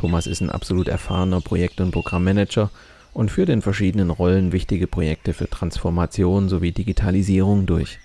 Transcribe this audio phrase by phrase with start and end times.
[0.00, 2.70] Thomas ist ein absolut erfahrener Projekt- und Programmmanager
[3.12, 7.98] und führt in verschiedenen Rollen wichtige Projekte für Transformation sowie Digitalisierung durch.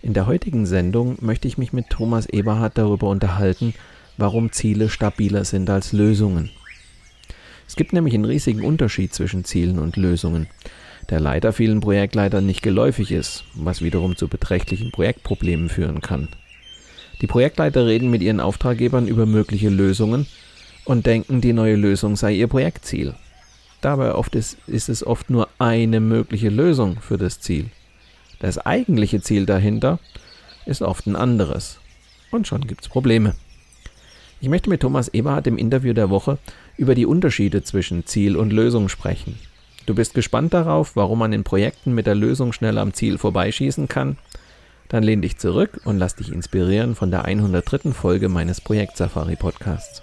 [0.00, 3.74] In der heutigen Sendung möchte ich mich mit Thomas Eberhardt darüber unterhalten,
[4.16, 6.48] warum Ziele stabiler sind als Lösungen.
[7.68, 10.46] Es gibt nämlich einen riesigen Unterschied zwischen Zielen und Lösungen,
[11.10, 16.28] der leider vielen Projektleitern nicht geläufig ist, was wiederum zu beträchtlichen Projektproblemen führen kann.
[17.20, 20.26] Die Projektleiter reden mit ihren Auftraggebern über mögliche Lösungen
[20.84, 23.14] und denken, die neue Lösung sei ihr Projektziel.
[23.80, 27.66] Dabei ist, ist es oft nur eine mögliche Lösung für das Ziel.
[28.38, 29.98] Das eigentliche Ziel dahinter
[30.66, 31.78] ist oft ein anderes.
[32.30, 33.34] Und schon gibt es Probleme.
[34.40, 36.38] Ich möchte mit Thomas Eberhardt im Interview der Woche
[36.76, 39.38] über die Unterschiede zwischen Ziel und Lösung sprechen.
[39.86, 43.88] Du bist gespannt darauf, warum man in Projekten mit der Lösung schnell am Ziel vorbeischießen
[43.88, 44.16] kann?
[44.88, 47.92] Dann lehn dich zurück und lass dich inspirieren von der 103.
[47.92, 50.02] Folge meines Projekt Safari Podcasts.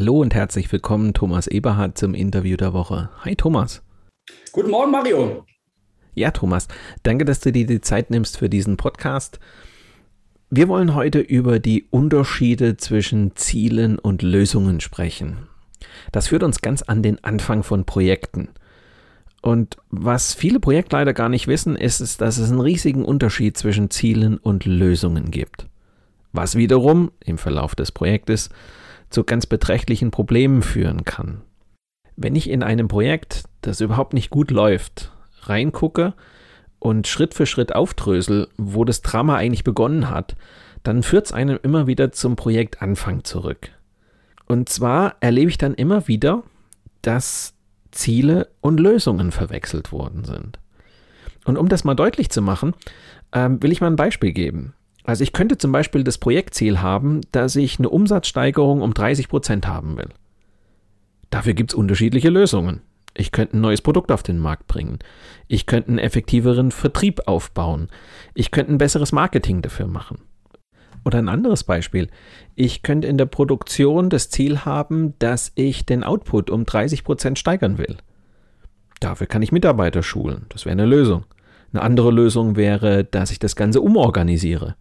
[0.00, 3.10] Hallo und herzlich willkommen, Thomas Eberhardt, zum Interview der Woche.
[3.22, 3.82] Hi Thomas.
[4.50, 5.44] Guten Morgen, Mario.
[6.14, 6.68] Ja, Thomas,
[7.02, 9.38] danke, dass du dir die Zeit nimmst für diesen Podcast.
[10.52, 15.46] Wir wollen heute über die Unterschiede zwischen Zielen und Lösungen sprechen.
[16.10, 18.48] Das führt uns ganz an den Anfang von Projekten.
[19.42, 24.38] Und was viele Projektleiter gar nicht wissen, ist, dass es einen riesigen Unterschied zwischen Zielen
[24.38, 25.68] und Lösungen gibt.
[26.32, 28.50] Was wiederum im Verlauf des Projektes
[29.08, 31.42] zu ganz beträchtlichen Problemen führen kann.
[32.16, 35.12] Wenn ich in einem Projekt, das überhaupt nicht gut läuft,
[35.42, 36.14] reingucke
[36.80, 40.34] und Schritt für Schritt aufdrösel, wo das Drama eigentlich begonnen hat,
[40.82, 43.70] dann führt es einem immer wieder zum Projektanfang zurück.
[44.46, 46.42] Und zwar erlebe ich dann immer wieder,
[47.02, 47.54] dass
[47.92, 50.58] Ziele und Lösungen verwechselt worden sind.
[51.44, 52.74] Und um das mal deutlich zu machen,
[53.32, 54.74] ähm, will ich mal ein Beispiel geben.
[55.04, 59.66] Also ich könnte zum Beispiel das Projektziel haben, dass ich eine Umsatzsteigerung um 30 Prozent
[59.66, 60.08] haben will.
[61.30, 62.82] Dafür gibt es unterschiedliche Lösungen.
[63.14, 64.98] Ich könnte ein neues Produkt auf den Markt bringen.
[65.48, 67.88] Ich könnte einen effektiveren Vertrieb aufbauen.
[68.34, 70.18] Ich könnte ein besseres Marketing dafür machen.
[71.04, 72.08] Oder ein anderes Beispiel.
[72.54, 77.38] Ich könnte in der Produktion das Ziel haben, dass ich den Output um 30 Prozent
[77.38, 77.96] steigern will.
[79.00, 80.46] Dafür kann ich Mitarbeiter schulen.
[80.50, 81.24] Das wäre eine Lösung.
[81.72, 84.76] Eine andere Lösung wäre, dass ich das Ganze umorganisiere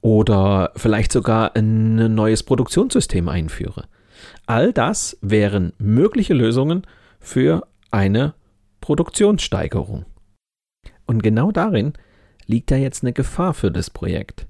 [0.00, 3.84] oder vielleicht sogar ein neues Produktionssystem einführe.
[4.44, 6.82] All das wären mögliche Lösungen
[7.24, 8.34] für eine
[8.80, 10.04] Produktionssteigerung.
[11.06, 11.94] Und genau darin
[12.46, 14.46] liegt da jetzt eine Gefahr für das Projekt.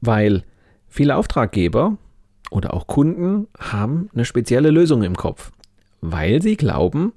[0.00, 0.42] Weil
[0.88, 1.98] viele Auftraggeber
[2.50, 5.52] oder auch Kunden haben eine spezielle Lösung im Kopf,
[6.00, 7.12] weil sie glauben,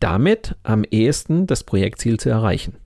[0.00, 2.76] damit am ehesten das Projektziel zu erreichen.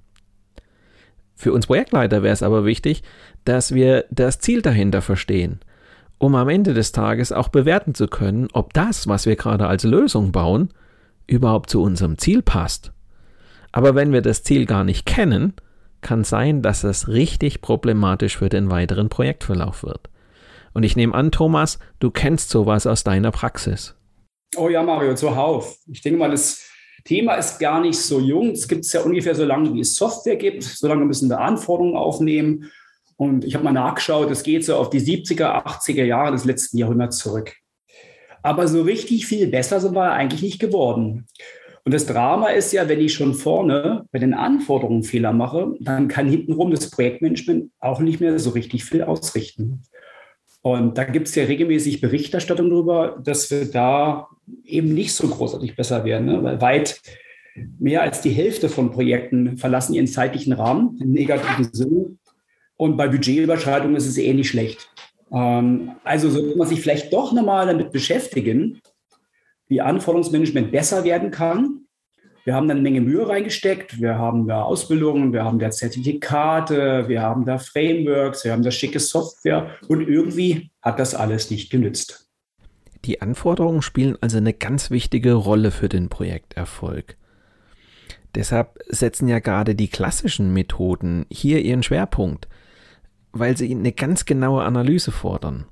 [1.37, 3.05] Für uns Projektleiter wäre es aber wichtig,
[3.45, 5.61] dass wir das Ziel dahinter verstehen,
[6.19, 9.85] um am Ende des Tages auch bewerten zu können, ob das, was wir gerade als
[9.85, 10.71] Lösung bauen,
[11.29, 12.93] überhaupt zu unserem Ziel passt.
[13.71, 15.53] Aber wenn wir das Ziel gar nicht kennen,
[16.01, 20.09] kann sein, dass es richtig problematisch für den weiteren Projektverlauf wird.
[20.75, 23.95] Und ich nehme an, Thomas, du kennst sowas aus deiner Praxis.
[24.57, 25.77] Oh ja, Mario, zuhauf.
[25.87, 26.69] Ich denke mal, das
[27.05, 28.51] Thema ist gar nicht so jung.
[28.51, 30.63] Es gibt es ja ungefähr so lange, wie es Software gibt.
[30.63, 32.71] So lange müssen wir Anforderungen aufnehmen.
[33.17, 36.79] Und ich habe mal nachgeschaut, es geht so auf die 70er, 80er Jahre des letzten
[36.79, 37.57] Jahrhunderts zurück.
[38.49, 41.27] Aber so richtig viel besser sind wir eigentlich nicht geworden.
[41.85, 46.09] Und das Drama ist ja, wenn ich schon vorne bei den Anforderungen Fehler mache, dann
[46.09, 49.83] kann hintenrum das Projektmanagement auch nicht mehr so richtig viel ausrichten.
[50.63, 54.29] Und da gibt es ja regelmäßig Berichterstattung darüber, dass wir da
[54.65, 56.43] eben nicht so großartig besser werden, ne?
[56.43, 57.03] weil weit
[57.79, 62.17] Mehr als die Hälfte von Projekten verlassen ihren zeitlichen Rahmen im negativen Sinne.
[62.77, 64.89] Und bei Budgetüberschreitungen ist es ähnlich schlecht.
[65.33, 68.81] Ähm, also sollte man sich vielleicht doch nochmal damit beschäftigen,
[69.69, 71.83] wie Anforderungsmanagement besser werden kann.
[72.45, 74.01] Wir haben da eine Menge Mühe reingesteckt.
[74.01, 78.71] Wir haben da Ausbildungen, wir haben da Zertifikate, wir haben da Frameworks, wir haben da
[78.71, 82.31] schicke Software und irgendwie hat das alles nicht genützt.
[83.05, 87.17] Die Anforderungen spielen also eine ganz wichtige Rolle für den Projekterfolg.
[88.35, 92.49] Deshalb setzen ja gerade die klassischen Methoden hier ihren Schwerpunkt,
[93.33, 95.67] weil sie eine ganz genaue Analyse fordern.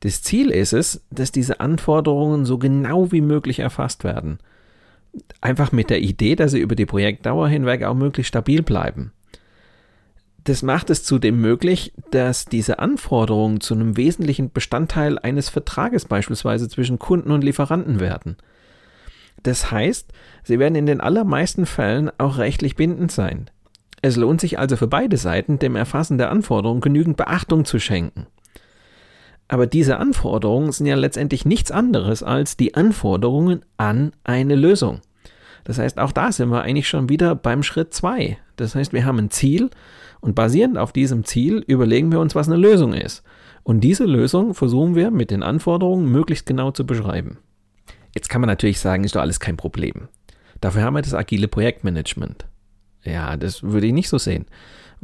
[0.00, 4.38] Das Ziel ist es, dass diese Anforderungen so genau wie möglich erfasst werden.
[5.40, 9.12] Einfach mit der Idee, dass sie über die Projektdauer hinweg auch möglichst stabil bleiben.
[10.44, 16.68] Das macht es zudem möglich, dass diese Anforderungen zu einem wesentlichen Bestandteil eines Vertrages beispielsweise
[16.68, 18.36] zwischen Kunden und Lieferanten werden.
[19.42, 20.12] Das heißt,
[20.42, 23.48] sie werden in den allermeisten Fällen auch rechtlich bindend sein.
[24.04, 28.26] Es lohnt sich also für beide Seiten, dem Erfassen der Anforderungen genügend Beachtung zu schenken.
[29.48, 35.00] Aber diese Anforderungen sind ja letztendlich nichts anderes als die Anforderungen an eine Lösung.
[35.64, 38.36] Das heißt, auch da sind wir eigentlich schon wieder beim Schritt 2.
[38.56, 39.70] Das heißt, wir haben ein Ziel
[40.20, 43.22] und basierend auf diesem Ziel überlegen wir uns, was eine Lösung ist.
[43.62, 47.38] Und diese Lösung versuchen wir mit den Anforderungen möglichst genau zu beschreiben.
[48.14, 50.08] Jetzt kann man natürlich sagen, ist doch alles kein Problem.
[50.60, 52.44] Dafür haben wir das agile Projektmanagement.
[53.04, 54.46] Ja, das würde ich nicht so sehen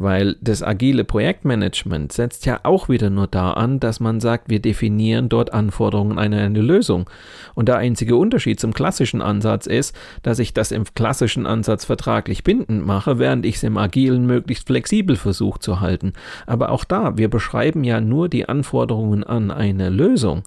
[0.00, 4.58] weil das agile Projektmanagement setzt ja auch wieder nur da an, dass man sagt, wir
[4.58, 7.10] definieren dort Anforderungen an eine Lösung.
[7.54, 12.44] Und der einzige Unterschied zum klassischen Ansatz ist, dass ich das im klassischen Ansatz vertraglich
[12.44, 16.14] bindend mache, während ich es im agilen möglichst flexibel versuche zu halten.
[16.46, 20.44] Aber auch da, wir beschreiben ja nur die Anforderungen an eine Lösung.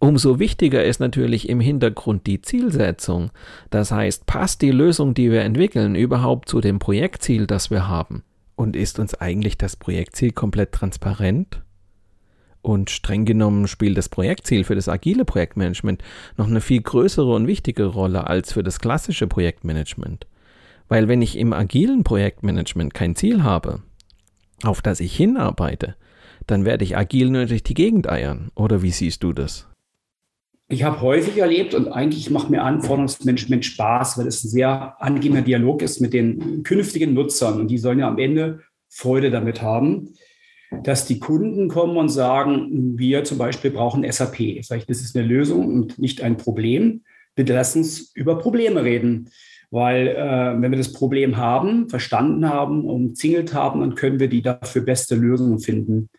[0.00, 3.30] Umso wichtiger ist natürlich im Hintergrund die Zielsetzung.
[3.68, 8.24] Das heißt, passt die Lösung, die wir entwickeln, überhaupt zu dem Projektziel, das wir haben?
[8.56, 11.60] Und ist uns eigentlich das Projektziel komplett transparent?
[12.62, 16.02] Und streng genommen spielt das Projektziel für das agile Projektmanagement
[16.38, 20.26] noch eine viel größere und wichtige Rolle als für das klassische Projektmanagement.
[20.88, 23.82] Weil wenn ich im agilen Projektmanagement kein Ziel habe,
[24.62, 25.94] auf das ich hinarbeite,
[26.46, 28.50] dann werde ich agil nur durch die Gegend eiern.
[28.54, 29.69] Oder wie siehst du das?
[30.72, 35.42] Ich habe häufig erlebt und eigentlich macht mir Anforderungsmanagement Spaß, weil es ein sehr angenehmer
[35.42, 40.14] Dialog ist mit den künftigen Nutzern und die sollen ja am Ende Freude damit haben,
[40.84, 44.62] dass die Kunden kommen und sagen, wir zum Beispiel brauchen SAP.
[44.62, 47.02] Sag ich, das ist eine Lösung und nicht ein Problem.
[47.34, 49.28] Bitte lass uns über Probleme reden.
[49.72, 54.42] Weil äh, wenn wir das Problem haben, verstanden haben, umzingelt haben, dann können wir die
[54.42, 56.10] dafür beste Lösung finden.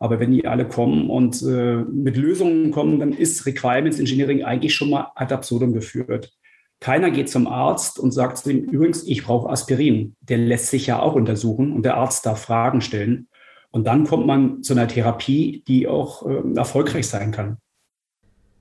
[0.00, 4.74] Aber wenn die alle kommen und äh, mit Lösungen kommen, dann ist Requirements Engineering eigentlich
[4.74, 6.32] schon mal ad absurdum geführt.
[6.80, 10.14] Keiner geht zum Arzt und sagt zu ihm, übrigens, ich brauche Aspirin.
[10.20, 13.28] Der lässt sich ja auch untersuchen und der Arzt darf Fragen stellen.
[13.70, 17.58] Und dann kommt man zu einer Therapie, die auch äh, erfolgreich sein kann.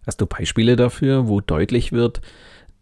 [0.05, 2.21] Hast du Beispiele dafür, wo deutlich wird,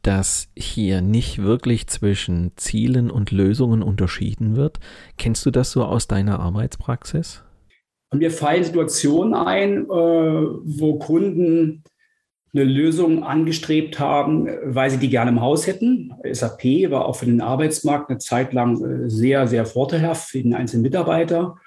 [0.03, 4.79] dass hier nicht wirklich zwischen Zielen und Lösungen unterschieden wird?
[5.17, 7.44] Kennst du das so aus deiner Arbeitspraxis?
[8.15, 11.83] Und mir fallen Situationen ein, äh, wo Kunden
[12.53, 16.13] eine Lösung angestrebt haben, weil sie die gerne im Haus hätten.
[16.23, 20.53] SAP war auch für den Arbeitsmarkt eine Zeit lang äh, sehr, sehr vorteilhaft für den
[20.53, 21.57] einzelnen Mitarbeiter.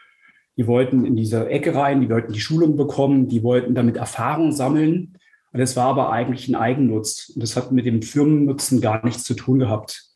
[0.57, 4.53] Die wollten in diese Ecke rein, die wollten die Schulung bekommen, die wollten damit Erfahrung
[4.53, 5.19] sammeln.
[5.53, 7.31] Und das war aber eigentlich ein Eigennutz.
[7.35, 10.08] Und das hat mit dem Firmennutzen gar nichts zu tun gehabt.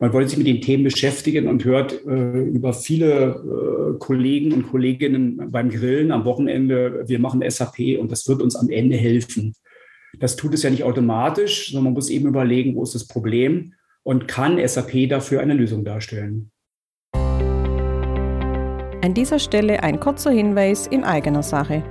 [0.00, 4.68] Man wollte sich mit den Themen beschäftigen und hört äh, über viele äh, Kollegen und
[4.68, 9.54] Kolleginnen beim Grillen am Wochenende, wir machen SAP und das wird uns am Ende helfen.
[10.20, 13.74] Das tut es ja nicht automatisch, sondern man muss eben überlegen, wo ist das Problem
[14.04, 16.52] und kann SAP dafür eine Lösung darstellen.
[19.02, 21.82] An dieser Stelle ein kurzer Hinweis in eigener Sache.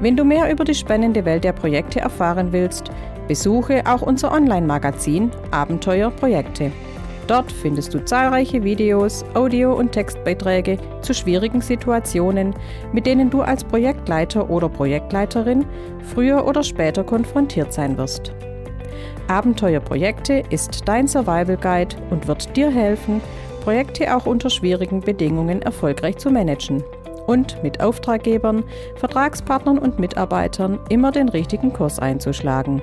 [0.00, 2.90] Wenn du mehr über die spannende Welt der Projekte erfahren willst,
[3.28, 6.70] Besuche auch unser Online-Magazin Abenteuer Projekte.
[7.26, 12.54] Dort findest du zahlreiche Videos, Audio- und Textbeiträge zu schwierigen Situationen,
[12.92, 15.64] mit denen du als Projektleiter oder Projektleiterin
[16.12, 18.32] früher oder später konfrontiert sein wirst.
[19.26, 23.22] Abenteuer Projekte ist dein Survival Guide und wird dir helfen,
[23.62, 26.84] Projekte auch unter schwierigen Bedingungen erfolgreich zu managen
[27.26, 28.64] und mit Auftraggebern,
[28.96, 32.82] Vertragspartnern und Mitarbeitern immer den richtigen Kurs einzuschlagen.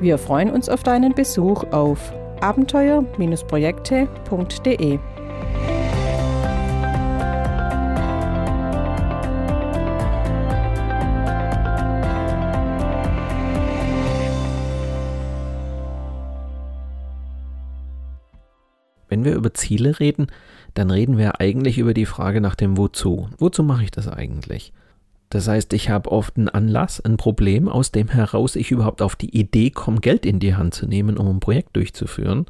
[0.00, 4.98] Wir freuen uns auf deinen Besuch auf abenteuer-projekte.de.
[19.08, 20.26] Wenn wir über Ziele reden,
[20.74, 23.28] dann reden wir eigentlich über die Frage nach dem Wozu.
[23.38, 24.72] Wozu mache ich das eigentlich?
[25.30, 29.16] Das heißt, ich habe oft einen Anlass, ein Problem, aus dem heraus ich überhaupt auf
[29.16, 32.46] die Idee komme, Geld in die Hand zu nehmen, um ein Projekt durchzuführen.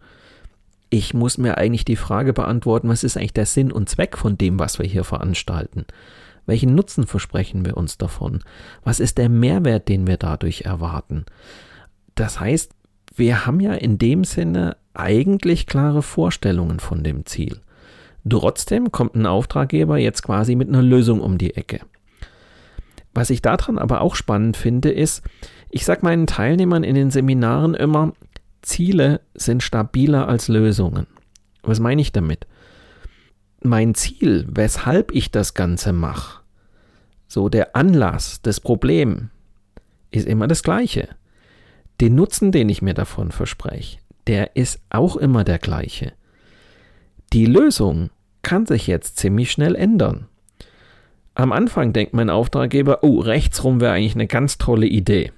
[0.91, 4.39] Ich muss mir eigentlich die Frage beantworten, was ist eigentlich der Sinn und Zweck von
[4.39, 5.87] dem, was wir hier veranstalten?
[6.45, 8.41] Welchen Nutzen versprechen wir uns davon?
[8.85, 11.25] Was ist der Mehrwert, den wir dadurch erwarten?
[12.15, 12.73] Das heißt,
[13.17, 17.61] wir haben ja in dem Sinne eigentlich klare Vorstellungen von dem Ziel.
[18.29, 21.81] Trotzdem kommt ein Auftraggeber jetzt quasi mit einer Lösung um die Ecke.
[23.17, 25.23] Was ich daran aber auch spannend finde, ist,
[25.71, 28.13] ich sage meinen Teilnehmern in den Seminaren immer,
[28.61, 31.07] Ziele sind stabiler als Lösungen.
[31.63, 32.47] Was meine ich damit?
[33.63, 36.43] Mein Ziel, weshalb ich das Ganze mache,
[37.27, 39.31] so der Anlass, das Problem,
[40.11, 41.09] ist immer das gleiche.
[42.03, 43.97] Den Nutzen, den ich mir davon verspreche,
[44.27, 46.13] der ist auch immer der gleiche.
[47.33, 48.11] Die Lösung
[48.43, 50.29] kann sich jetzt ziemlich schnell ändern.
[51.37, 55.33] Am Anfang denkt mein Auftraggeber, oh, rechtsrum wäre eigentlich eine ganz tolle Idee.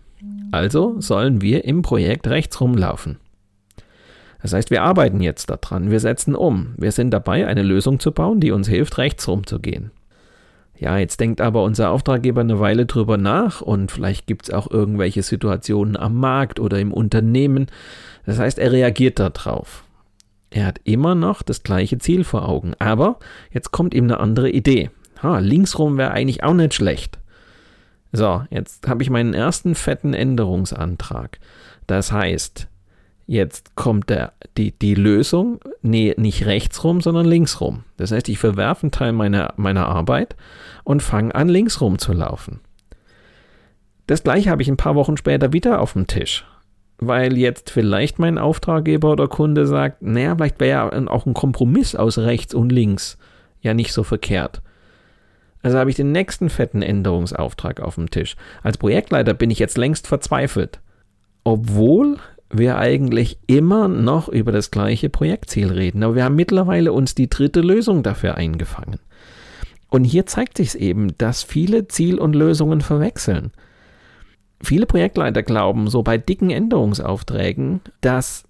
[0.52, 3.18] Also sollen wir im Projekt rechtsrum laufen.
[4.40, 8.12] Das heißt, wir arbeiten jetzt daran, wir setzen um, wir sind dabei, eine Lösung zu
[8.12, 9.90] bauen, die uns hilft, rechtsrum zu gehen.
[10.78, 14.70] Ja, jetzt denkt aber unser Auftraggeber eine Weile drüber nach und vielleicht gibt es auch
[14.70, 17.66] irgendwelche Situationen am Markt oder im Unternehmen.
[18.24, 19.82] Das heißt, er reagiert darauf.
[20.50, 23.18] Er hat immer noch das gleiche Ziel vor Augen, aber
[23.50, 24.90] jetzt kommt ihm eine andere Idee
[25.22, 27.18] ha, linksrum wäre eigentlich auch nicht schlecht.
[28.12, 31.38] So, jetzt habe ich meinen ersten fetten Änderungsantrag.
[31.86, 32.68] Das heißt,
[33.26, 37.84] jetzt kommt der, die, die Lösung, nee, nicht rechtsrum, sondern linksrum.
[37.96, 40.36] Das heißt, ich verwerfe einen Teil meiner, meiner Arbeit
[40.84, 42.60] und fange an, linksrum zu laufen.
[44.06, 46.46] Das gleiche habe ich ein paar Wochen später wieder auf dem Tisch.
[46.96, 51.94] Weil jetzt vielleicht mein Auftraggeber oder Kunde sagt, naja, vielleicht wäre ja auch ein Kompromiss
[51.94, 53.18] aus rechts und links
[53.60, 54.62] ja nicht so verkehrt.
[55.62, 58.36] Also habe ich den nächsten fetten Änderungsauftrag auf dem Tisch.
[58.62, 60.80] Als Projektleiter bin ich jetzt längst verzweifelt.
[61.44, 62.18] Obwohl
[62.50, 66.02] wir eigentlich immer noch über das gleiche Projektziel reden.
[66.02, 69.00] Aber wir haben mittlerweile uns die dritte Lösung dafür eingefangen.
[69.90, 73.52] Und hier zeigt sich eben, dass viele Ziel und Lösungen verwechseln.
[74.62, 78.44] Viele Projektleiter glauben so bei dicken Änderungsaufträgen, dass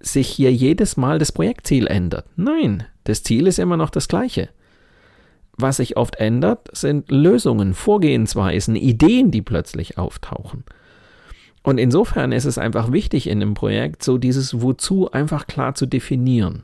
[0.00, 2.26] sich hier jedes Mal das Projektziel ändert.
[2.36, 4.48] Nein, das Ziel ist immer noch das gleiche.
[5.60, 10.64] Was sich oft ändert, sind Lösungen, Vorgehensweisen, Ideen, die plötzlich auftauchen.
[11.62, 15.86] Und insofern ist es einfach wichtig in einem Projekt, so dieses Wozu einfach klar zu
[15.86, 16.62] definieren.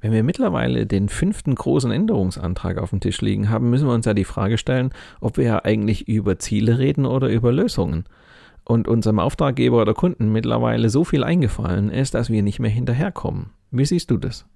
[0.00, 4.06] Wenn wir mittlerweile den fünften großen Änderungsantrag auf dem Tisch liegen haben, müssen wir uns
[4.06, 4.90] ja die Frage stellen,
[5.20, 8.04] ob wir ja eigentlich über Ziele reden oder über Lösungen.
[8.64, 13.50] Und unserem Auftraggeber oder Kunden mittlerweile so viel eingefallen ist, dass wir nicht mehr hinterherkommen.
[13.70, 14.46] Wie siehst du das?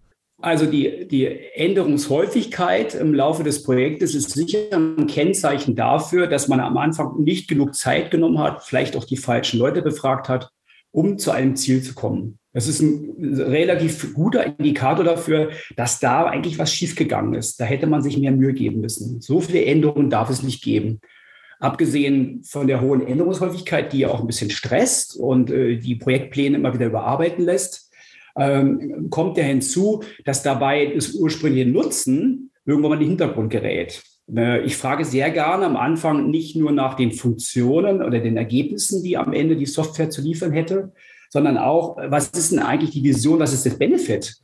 [0.44, 6.60] Also die, die Änderungshäufigkeit im Laufe des Projektes ist sicher ein Kennzeichen dafür, dass man
[6.60, 10.50] am Anfang nicht genug Zeit genommen hat, vielleicht auch die falschen Leute befragt hat,
[10.90, 12.38] um zu einem Ziel zu kommen.
[12.52, 17.58] Das ist ein relativ guter Indikator dafür, dass da eigentlich was schiefgegangen ist.
[17.58, 19.22] Da hätte man sich mehr Mühe geben müssen.
[19.22, 21.00] So viele Änderungen darf es nicht geben.
[21.58, 26.58] Abgesehen von der hohen Änderungshäufigkeit, die ja auch ein bisschen stresst und äh, die Projektpläne
[26.58, 27.83] immer wieder überarbeiten lässt,
[28.36, 34.02] ähm, kommt ja hinzu, dass dabei das ursprüngliche Nutzen irgendwann mal in den Hintergrund gerät.
[34.34, 39.02] Äh, ich frage sehr gerne am Anfang nicht nur nach den Funktionen oder den Ergebnissen,
[39.02, 40.92] die am Ende die Software zu liefern hätte,
[41.30, 44.36] sondern auch, was ist denn eigentlich die Vision, was ist das Benefit?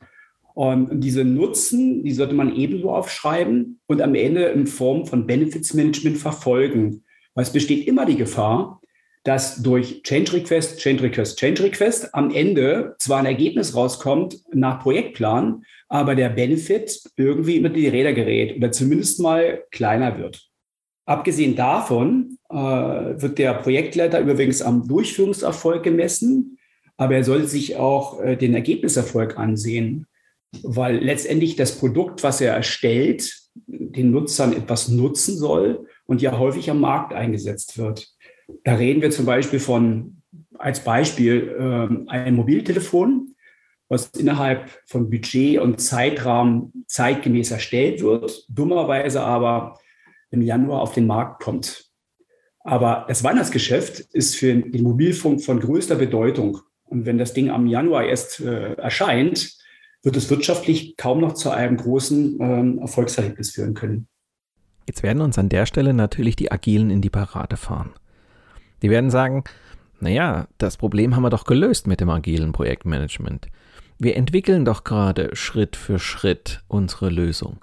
[0.54, 5.75] Und diese Nutzen, die sollte man ebenso aufschreiben und am Ende in Form von Benefits
[5.75, 7.04] Management verfolgen.
[7.35, 8.79] Weil es besteht immer die Gefahr,
[9.30, 14.82] dass durch Change Request, Change Request, Change Request am Ende zwar ein Ergebnis rauskommt nach
[14.82, 20.49] Projektplan, aber der Benefit irgendwie unter die Räder gerät oder zumindest mal kleiner wird.
[21.06, 26.58] Abgesehen davon äh, wird der Projektleiter übrigens am Durchführungserfolg gemessen,
[26.96, 30.08] aber er soll sich auch äh, den Ergebniserfolg ansehen,
[30.64, 33.32] weil letztendlich das Produkt, was er erstellt,
[33.68, 38.08] den Nutzern etwas nutzen soll und ja häufig am Markt eingesetzt wird.
[38.64, 40.23] Da reden wir zum Beispiel von,
[40.59, 43.35] als Beispiel, äh, ein Mobiltelefon,
[43.88, 49.78] was innerhalb von Budget und Zeitrahmen zeitgemäß erstellt wird, dummerweise aber
[50.30, 51.90] im Januar auf den Markt kommt.
[52.61, 56.59] Aber das Weihnachtsgeschäft ist für den Mobilfunk von größter Bedeutung.
[56.85, 59.57] Und wenn das Ding am Januar erst äh, erscheint,
[60.02, 64.09] wird es wirtschaftlich kaum noch zu einem großen ähm, Erfolgserlebnis führen können.
[64.87, 67.92] Jetzt werden uns an der Stelle natürlich die Agilen in die Parade fahren.
[68.82, 69.44] Die werden sagen,
[70.00, 73.49] naja, das Problem haben wir doch gelöst mit dem agilen Projektmanagement.
[73.99, 77.58] Wir entwickeln doch gerade Schritt für Schritt unsere Lösung.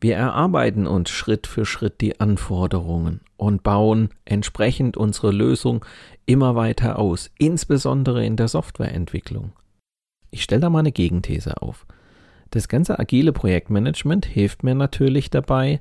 [0.00, 5.84] Wir erarbeiten uns Schritt für Schritt die Anforderungen und bauen entsprechend unsere Lösung
[6.26, 9.52] immer weiter aus, insbesondere in der Softwareentwicklung.
[10.30, 11.86] Ich stelle da mal eine Gegenthese auf.
[12.50, 15.80] Das ganze agile Projektmanagement hilft mir natürlich dabei,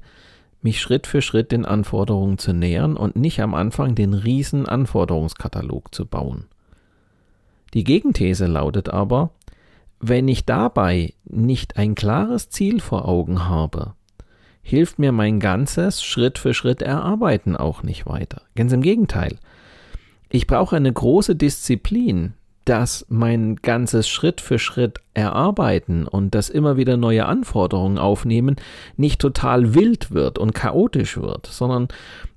[0.61, 5.93] mich Schritt für Schritt den Anforderungen zu nähern und nicht am Anfang den riesen Anforderungskatalog
[5.93, 6.45] zu bauen.
[7.73, 9.31] Die Gegenthese lautet aber,
[9.99, 13.93] wenn ich dabei nicht ein klares Ziel vor Augen habe,
[14.61, 18.41] hilft mir mein ganzes Schritt für Schritt Erarbeiten auch nicht weiter.
[18.55, 19.37] Ganz im Gegenteil.
[20.29, 22.33] Ich brauche eine große Disziplin,
[22.67, 28.57] dass mein ganzes Schritt für Schritt Erarbeiten und das immer wieder neue Anforderungen aufnehmen
[28.97, 31.87] nicht total wild wird und chaotisch wird, sondern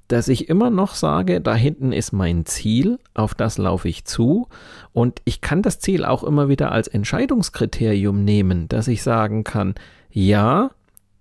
[0.07, 4.47] dass ich immer noch sage, da hinten ist mein Ziel, auf das laufe ich zu
[4.93, 9.75] und ich kann das Ziel auch immer wieder als Entscheidungskriterium nehmen, dass ich sagen kann,
[10.13, 10.71] ja,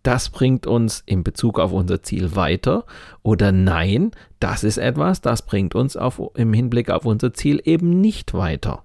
[0.04, 2.86] das bringt uns in Bezug auf unser Ziel weiter
[3.24, 8.02] oder nein, das ist etwas, das bringt uns auf, im Hinblick auf unser Ziel eben
[8.02, 8.84] nicht weiter.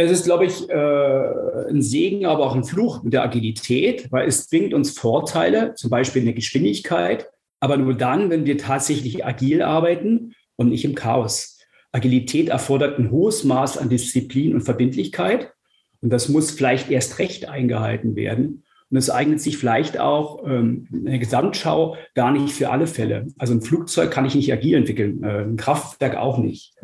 [0.00, 4.28] Es ist, glaube ich, äh, ein Segen, aber auch ein Fluch mit der Agilität, weil
[4.28, 7.28] es bringt uns Vorteile, zum Beispiel in der Geschwindigkeit,
[7.58, 11.58] aber nur dann, wenn wir tatsächlich agil arbeiten und nicht im Chaos.
[11.90, 15.52] Agilität erfordert ein hohes Maß an Disziplin und Verbindlichkeit
[16.00, 18.62] und das muss vielleicht erst recht eingehalten werden.
[18.90, 23.26] Und es eignet sich vielleicht auch ähm, in der Gesamtschau gar nicht für alle Fälle.
[23.36, 26.76] Also ein Flugzeug kann ich nicht agil entwickeln, äh, ein Kraftwerk auch nicht.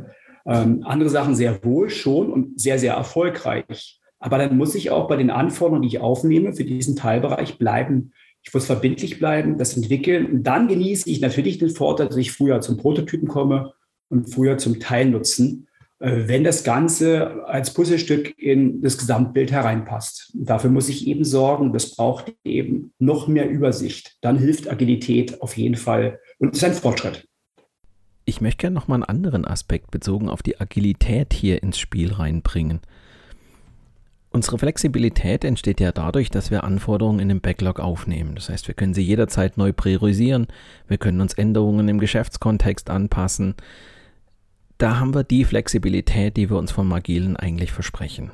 [0.46, 4.00] Ähm, andere Sachen sehr wohl schon und sehr, sehr erfolgreich.
[4.18, 8.12] Aber dann muss ich auch bei den Anforderungen, die ich aufnehme, für diesen Teilbereich bleiben.
[8.42, 10.26] Ich muss verbindlich bleiben, das entwickeln.
[10.26, 13.72] Und dann genieße ich natürlich den Vorteil, dass ich früher zum Prototypen komme
[14.08, 15.66] und früher zum Teilnutzen.
[16.04, 20.32] Äh, wenn das Ganze als Puzzlestück in das Gesamtbild hereinpasst.
[20.34, 24.16] Dafür muss ich eben sorgen, das braucht eben noch mehr Übersicht.
[24.21, 27.26] Dann hilft Agilität auf jeden Fall und ist ein Fortschritt.
[28.25, 32.13] Ich möchte gerne noch mal einen anderen Aspekt bezogen auf die Agilität hier ins Spiel
[32.13, 32.80] reinbringen.
[34.30, 38.34] Unsere Flexibilität entsteht ja dadurch, dass wir Anforderungen in den Backlog aufnehmen.
[38.34, 40.49] Das heißt, wir können sie jederzeit neu priorisieren,
[40.89, 43.54] wir können uns Änderungen im Geschäftskontext anpassen,
[44.78, 48.32] da haben wir die Flexibilität, die wir uns vom Agilen eigentlich versprechen.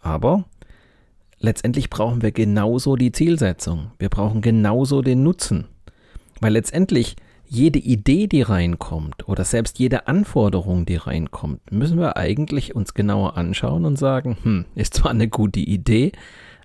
[0.00, 0.44] Aber
[1.38, 3.92] letztendlich brauchen wir genauso die Zielsetzung.
[3.98, 5.68] Wir brauchen genauso den Nutzen.
[6.40, 7.16] Weil letztendlich
[7.52, 13.36] jede Idee, die reinkommt oder selbst jede Anforderung, die reinkommt, müssen wir eigentlich uns genauer
[13.36, 16.12] anschauen und sagen, hm, ist zwar eine gute Idee,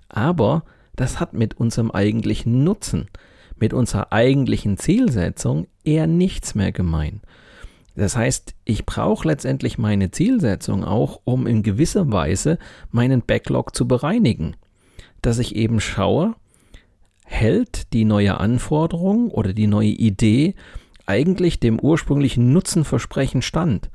[0.08, 0.64] aber
[0.96, 3.08] das hat mit unserem eigentlichen Nutzen,
[3.58, 7.20] mit unserer eigentlichen Zielsetzung eher nichts mehr gemein.
[7.94, 12.58] Das heißt, ich brauche letztendlich meine Zielsetzung auch, um in gewisser Weise
[12.92, 14.56] meinen Backlog zu bereinigen.
[15.20, 16.34] Dass ich eben schaue,
[17.28, 20.54] hält die neue Anforderung oder die neue Idee
[21.06, 23.90] eigentlich dem ursprünglichen Nutzenversprechen stand?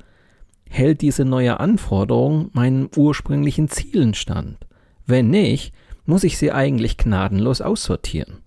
[0.69, 4.57] Hält diese neue Anforderung meinen ursprünglichen Zielen stand?
[5.05, 5.73] Wenn nicht,
[6.05, 8.43] muss ich sie eigentlich gnadenlos aussortieren.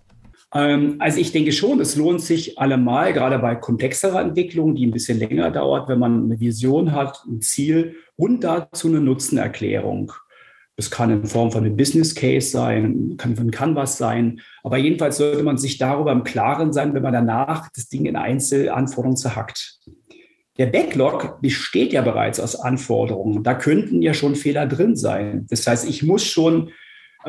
[0.54, 4.92] Ähm, also ich denke schon, es lohnt sich allemal, gerade bei komplexerer Entwicklung, die ein
[4.92, 10.12] bisschen länger dauert, wenn man eine Vision hat, ein Ziel und dazu eine Nutzenerklärung.
[10.76, 14.40] Das kann in Form von einem Business Case sein, kann von Canvas sein.
[14.62, 18.14] Aber jedenfalls sollte man sich darüber im Klaren sein, wenn man danach das Ding in
[18.14, 19.78] Einzelanforderungen zerhackt.
[20.58, 23.42] Der Backlog besteht ja bereits aus Anforderungen.
[23.42, 25.46] Da könnten ja schon Fehler drin sein.
[25.48, 26.70] Das heißt, ich muss schon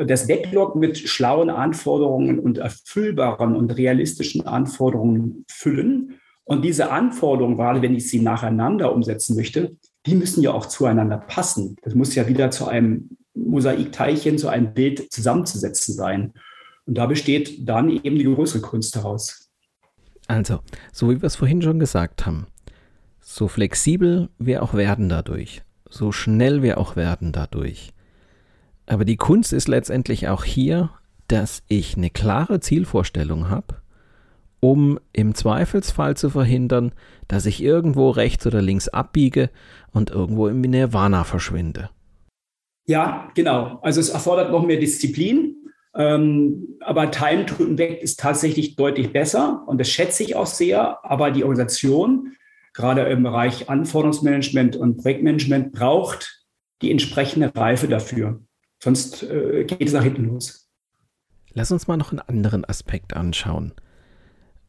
[0.06, 6.20] das Backlog mit schlauen Anforderungen und erfüllbaren und realistischen Anforderungen füllen.
[6.44, 11.18] Und diese Anforderungen, gerade wenn ich sie nacheinander umsetzen möchte, die müssen ja auch zueinander
[11.18, 11.76] passen.
[11.82, 16.32] Das muss ja wieder zu einem Mosaikteilchen, zu einem Bild zusammenzusetzen sein.
[16.86, 19.50] Und da besteht dann eben die größere Kunst daraus.
[20.26, 20.60] Also,
[20.92, 22.46] so wie wir es vorhin schon gesagt haben,
[23.20, 27.92] so flexibel wir auch werden dadurch, so schnell wir auch werden dadurch,
[28.88, 30.90] aber die Kunst ist letztendlich auch hier,
[31.28, 33.76] dass ich eine klare Zielvorstellung habe,
[34.60, 36.92] um im Zweifelsfall zu verhindern,
[37.28, 39.50] dass ich irgendwo rechts oder links abbiege
[39.92, 41.90] und irgendwo im Nirvana verschwinde.
[42.88, 43.78] Ja, genau.
[43.82, 45.54] Also es erfordert noch mehr Disziplin.
[45.94, 51.04] Ähm, aber Time to Impact ist tatsächlich deutlich besser und das schätze ich auch sehr.
[51.04, 52.32] Aber die Organisation,
[52.72, 56.46] gerade im Bereich Anforderungsmanagement und Projektmanagement, braucht
[56.80, 58.40] die entsprechende Reife dafür.
[58.82, 60.70] Sonst äh, geht es nach hinten los.
[61.52, 63.72] Lass uns mal noch einen anderen Aspekt anschauen.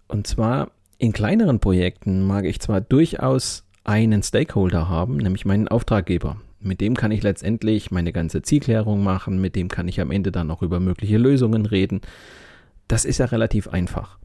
[0.07, 6.41] Und zwar in kleineren Projekten mag ich zwar durchaus einen Stakeholder haben, nämlich meinen Auftraggeber.
[6.61, 10.31] Mit dem kann ich letztendlich meine ganze Zielklärung machen, mit dem kann ich am Ende
[10.31, 12.01] dann noch über mögliche Lösungen reden.
[12.87, 14.17] Das ist ja relativ einfach.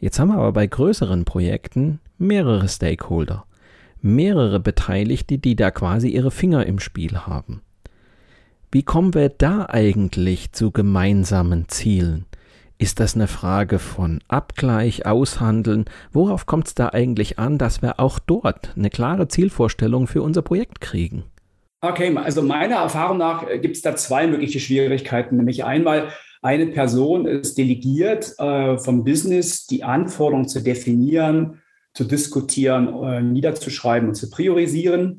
[0.00, 3.44] Jetzt haben wir aber bei größeren Projekten mehrere Stakeholder,
[4.00, 7.60] mehrere Beteiligte, die da quasi ihre Finger im Spiel haben.
[8.70, 12.26] Wie kommen wir da eigentlich zu gemeinsamen Zielen?
[12.78, 15.86] Ist das eine Frage von Abgleich, Aushandeln?
[16.12, 20.42] Worauf kommt es da eigentlich an, dass wir auch dort eine klare Zielvorstellung für unser
[20.42, 21.24] Projekt kriegen?
[21.80, 25.36] Okay, also meiner Erfahrung nach äh, gibt es da zwei mögliche Schwierigkeiten.
[25.36, 26.08] Nämlich einmal,
[26.42, 31.60] eine Person ist delegiert äh, vom Business, die Anforderungen zu definieren,
[31.94, 35.18] zu diskutieren, äh, niederzuschreiben und zu priorisieren.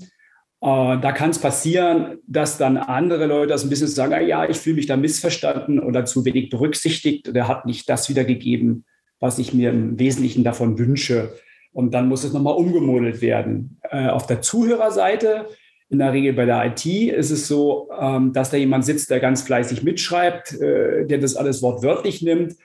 [0.62, 4.50] Äh, da kann es passieren, dass dann andere Leute aus dem Business sagen, ah, ja,
[4.50, 8.86] ich fühle mich da missverstanden oder zu wenig berücksichtigt oder hat nicht das wiedergegeben,
[9.22, 11.34] was ich mir im Wesentlichen davon wünsche.
[11.72, 13.80] Und dann muss es nochmal umgemodelt werden.
[13.90, 15.48] Äh, auf der Zuhörerseite,
[15.90, 19.20] in der Regel bei der IT, ist es so, ähm, dass da jemand sitzt, der
[19.20, 22.56] ganz fleißig mitschreibt, äh, der das alles wortwörtlich nimmt.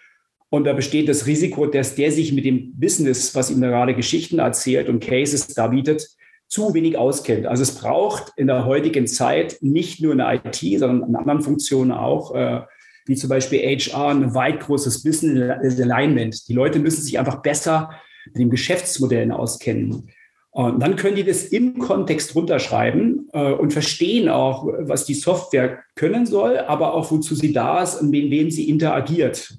[0.51, 4.39] Und da besteht das Risiko, dass der sich mit dem Business, was ihm gerade Geschichten
[4.39, 6.07] erzählt und Cases da bietet,
[6.49, 7.47] zu wenig auskennt.
[7.47, 11.91] Also es braucht in der heutigen Zeit nicht nur eine IT, sondern in anderen Funktionen
[11.93, 12.61] auch, äh,
[13.07, 16.47] wie zum Beispiel HR, ein weit großes Business Alignment.
[16.49, 17.91] Die Leute müssen sich einfach besser
[18.27, 20.11] mit den Geschäftsmodellen auskennen.
[20.55, 25.81] Und dann können die das im Kontext runterschreiben äh, und verstehen auch, was die Software
[25.97, 29.59] können soll, aber auch wozu sie da ist und mit wem sie interagiert.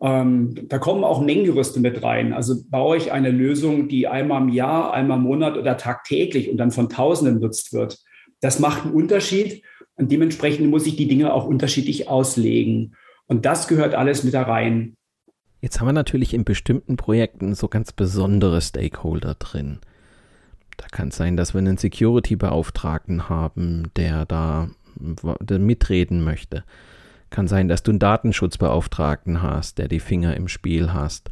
[0.00, 2.32] Ähm, da kommen auch Mengengerüste mit rein.
[2.32, 6.56] Also baue ich eine Lösung, die einmal im Jahr, einmal im Monat oder tagtäglich und
[6.56, 7.98] dann von Tausenden benutzt wird.
[8.40, 9.64] Das macht einen Unterschied
[9.96, 12.94] und dementsprechend muss ich die Dinge auch unterschiedlich auslegen.
[13.26, 14.94] Und das gehört alles mit da rein.
[15.60, 19.80] Jetzt haben wir natürlich in bestimmten Projekten so ganz besondere Stakeholder drin.
[20.82, 24.68] Da kann es sein, dass wir einen Security-Beauftragten haben, der da
[25.48, 26.64] mitreden möchte.
[27.30, 31.30] Kann sein, dass du einen Datenschutzbeauftragten hast, der die Finger im Spiel hast.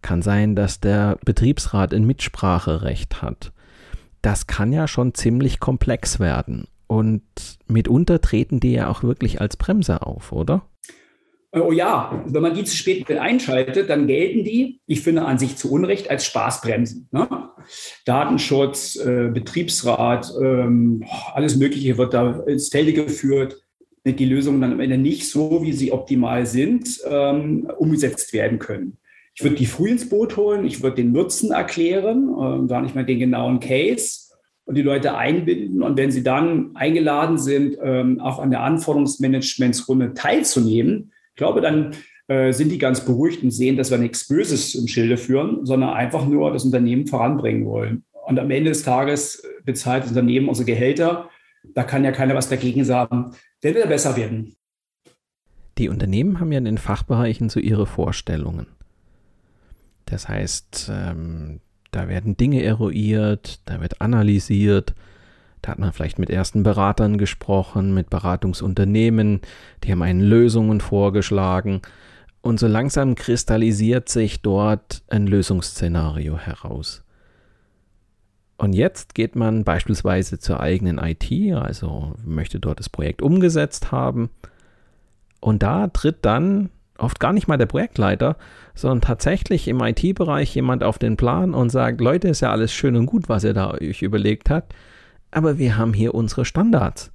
[0.00, 3.52] Kann sein, dass der Betriebsrat ein Mitspracherecht hat.
[4.22, 6.66] Das kann ja schon ziemlich komplex werden.
[6.86, 7.22] Und
[7.68, 10.62] mitunter treten die ja auch wirklich als Bremse auf, oder?
[11.58, 15.56] Oh ja, wenn man die zu spät einschaltet, dann gelten die, ich finde an sich
[15.56, 17.08] zu Unrecht, als Spaßbremsen.
[17.12, 17.28] Ne?
[18.04, 23.66] Datenschutz, äh, Betriebsrat, ähm, alles Mögliche wird da ins Felde geführt
[24.14, 28.98] die Lösungen dann am Ende nicht so, wie sie optimal sind, ähm, umgesetzt werden können.
[29.34, 32.94] Ich würde die früh ins Boot holen, ich würde den Nutzen erklären, äh, gar nicht
[32.94, 34.32] mal den genauen Case
[34.64, 35.82] und die Leute einbinden.
[35.82, 41.94] Und wenn sie dann eingeladen sind, ähm, auch an der Anforderungsmanagementsrunde teilzunehmen, ich glaube, dann
[42.28, 45.90] äh, sind die ganz beruhigt und sehen, dass wir nichts Böses im Schilde führen, sondern
[45.90, 48.04] einfach nur das Unternehmen voranbringen wollen.
[48.26, 51.28] Und am Ende des Tages bezahlt das Unternehmen unsere Gehälter
[51.74, 53.32] da kann ja keiner was dagegen sagen.
[53.62, 54.56] Der will besser werden.
[55.78, 58.66] Die Unternehmen haben ja in den Fachbereichen so ihre Vorstellungen.
[60.06, 64.94] Das heißt, ähm, da werden Dinge eruiert, da wird analysiert,
[65.66, 69.40] da hat man vielleicht mit ersten Beratern gesprochen, mit Beratungsunternehmen,
[69.82, 71.82] die haben einen Lösungen vorgeschlagen
[72.40, 77.02] und so langsam kristallisiert sich dort ein Lösungsszenario heraus.
[78.58, 84.30] Und jetzt geht man beispielsweise zur eigenen IT, also möchte dort das Projekt umgesetzt haben.
[85.40, 88.36] Und da tritt dann oft gar nicht mal der Projektleiter,
[88.76, 92.94] sondern tatsächlich im IT-Bereich jemand auf den Plan und sagt, Leute, ist ja alles schön
[92.94, 94.72] und gut, was ihr da euch überlegt habt,
[95.36, 97.12] aber wir haben hier unsere Standards.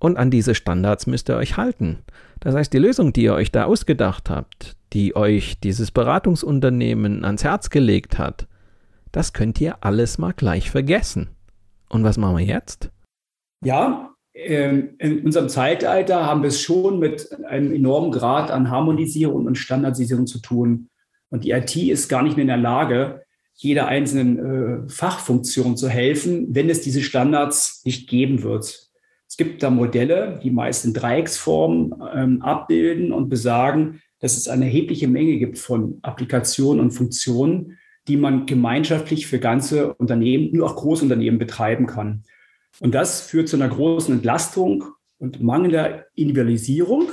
[0.00, 1.98] Und an diese Standards müsst ihr euch halten.
[2.40, 7.44] Das heißt, die Lösung, die ihr euch da ausgedacht habt, die euch dieses Beratungsunternehmen ans
[7.44, 8.48] Herz gelegt hat,
[9.12, 11.28] das könnt ihr alles mal gleich vergessen.
[11.88, 12.90] Und was machen wir jetzt?
[13.64, 19.46] Ja, ähm, in unserem Zeitalter haben wir es schon mit einem enormen Grad an Harmonisierung
[19.46, 20.88] und Standardisierung zu tun.
[21.30, 23.22] Und die IT ist gar nicht mehr in der Lage,
[23.54, 24.38] jeder einzelnen
[24.86, 28.90] äh, Fachfunktion zu helfen, wenn es diese Standards nicht geben wird.
[29.28, 34.66] Es gibt da Modelle, die meist in Dreiecksform ähm, abbilden und besagen, dass es eine
[34.66, 40.76] erhebliche Menge gibt von Applikationen und Funktionen, die man gemeinschaftlich für ganze Unternehmen, nur auch
[40.76, 42.24] Großunternehmen betreiben kann.
[42.80, 44.84] Und das führt zu einer großen Entlastung
[45.18, 47.08] und mangelnder Individualisierung,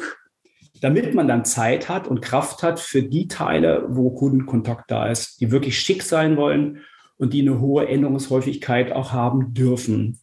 [0.81, 5.39] damit man dann Zeit hat und Kraft hat für die Teile, wo Kundenkontakt da ist,
[5.39, 6.79] die wirklich schick sein wollen
[7.17, 10.19] und die eine hohe Änderungshäufigkeit auch haben dürfen.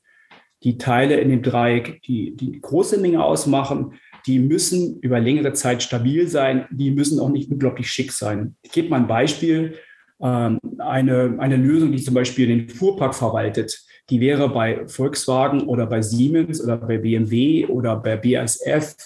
[0.65, 3.95] Die Teile in dem Dreieck, die die große Menge ausmachen,
[4.27, 8.57] die müssen über längere Zeit stabil sein, die müssen auch nicht unglaublich schick sein.
[8.63, 9.77] Ich gebe mal ein Beispiel.
[10.21, 15.87] Ähm, eine, eine Lösung, die zum Beispiel den Fuhrpark verwaltet, die wäre bei Volkswagen oder
[15.87, 18.97] bei Siemens oder bei BMW oder bei BASF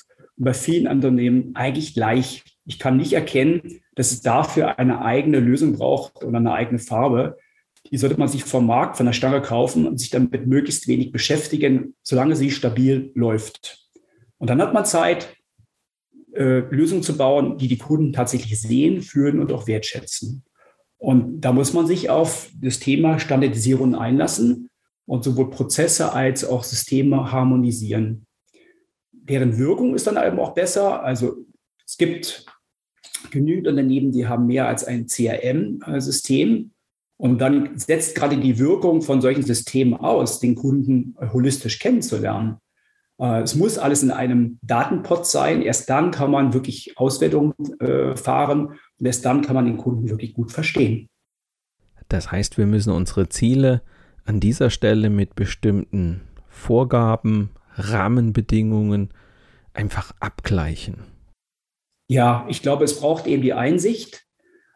[0.45, 2.45] bei vielen Unternehmen eigentlich gleich.
[2.65, 7.37] Ich kann nicht erkennen, dass es dafür eine eigene Lösung braucht oder eine eigene Farbe.
[7.91, 11.13] Die sollte man sich vom Markt, von der Stange kaufen und sich damit möglichst wenig
[11.13, 13.89] beschäftigen, solange sie stabil läuft.
[14.39, 15.37] Und dann hat man Zeit,
[16.35, 20.45] äh, Lösungen zu bauen, die die Kunden tatsächlich sehen, fühlen und auch wertschätzen.
[20.99, 24.71] Und da muss man sich auf das Thema Standardisierung einlassen
[25.05, 28.27] und sowohl Prozesse als auch Systeme harmonisieren.
[29.33, 31.03] Deren Wirkung ist dann eben auch besser.
[31.03, 31.47] Also
[31.87, 32.45] es gibt
[33.31, 36.71] genügend Unternehmen, die haben mehr als ein CRM-System.
[37.17, 42.59] Und dann setzt gerade die Wirkung von solchen Systemen aus, den Kunden holistisch kennenzulernen.
[43.19, 45.63] Äh, es muss alles in einem Datenpot sein.
[45.63, 50.11] Erst dann kann man wirklich Auswertungen äh, fahren und erst dann kann man den Kunden
[50.11, 51.09] wirklich gut verstehen.
[52.11, 53.81] Das heißt, wir müssen unsere Ziele
[54.27, 59.09] an dieser Stelle mit bestimmten Vorgaben, Rahmenbedingungen
[59.75, 61.05] einfach abgleichen.
[62.09, 64.27] Ja, ich glaube, es braucht eben die Einsicht,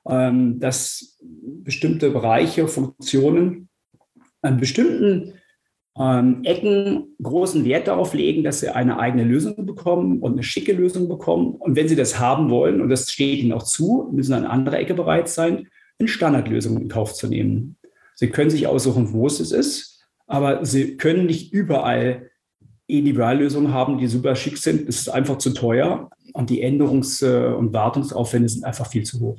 [0.08, 3.68] ähm, dass bestimmte Bereiche, Funktionen
[4.42, 5.34] an bestimmten
[5.98, 10.72] ähm, Ecken großen Wert darauf legen, dass sie eine eigene Lösung bekommen und eine schicke
[10.72, 11.54] Lösung bekommen.
[11.56, 14.78] Und wenn sie das haben wollen, und das steht ihnen auch zu, müssen an anderer
[14.78, 17.76] Ecke bereit sein, eine Standardlösung in Kauf zu nehmen.
[18.14, 22.30] Sie können sich aussuchen, wo es ist, aber Sie können nicht überall
[22.86, 24.88] Individuallösungen haben, die super schick sind.
[24.88, 29.38] Es ist einfach zu teuer und die Änderungs- und Wartungsaufwände sind einfach viel zu hoch.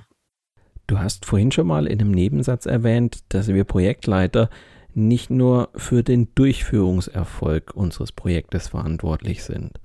[0.88, 4.50] Du hast vorhin schon mal in einem Nebensatz erwähnt, dass wir Projektleiter
[4.94, 9.80] nicht nur für den Durchführungserfolg unseres Projektes verantwortlich sind.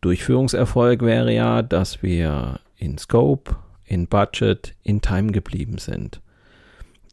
[0.00, 6.20] Durchführungserfolg wäre ja, dass wir in Scope, in Budget, in Time geblieben sind.